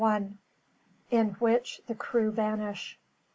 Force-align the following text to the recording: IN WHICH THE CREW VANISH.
IN 1.11 1.35
WHICH 1.37 1.81
THE 1.85 1.93
CREW 1.93 2.31
VANISH. 2.31 2.97